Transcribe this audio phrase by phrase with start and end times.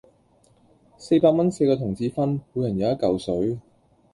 [0.97, 3.59] 四百蚊四個同志分，每人有一舊水